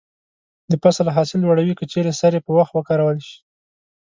[0.71, 3.37] د فصل حاصل لوړوي که چیرې سرې په وخت وکارول شي.